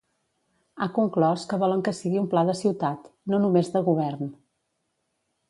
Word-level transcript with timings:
Ha 0.77 0.87
conclòs 0.95 1.43
que 1.51 1.59
volen 1.63 1.83
que 1.87 1.93
sigui 1.97 2.21
un 2.23 2.31
pla 2.31 2.43
de 2.49 2.57
ciutat, 2.63 3.05
no 3.35 3.43
només 3.45 3.71
de 3.77 3.85
govern. 3.93 4.35